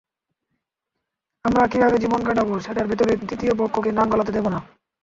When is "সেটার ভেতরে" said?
2.59-3.13